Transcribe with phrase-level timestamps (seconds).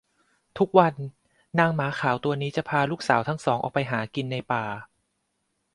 [0.57, 0.95] ทุกวัน
[1.59, 4.65] นางหมาขาวตัวนี้จะพาลูกสาวทั้งสองออกไปหากินในป่า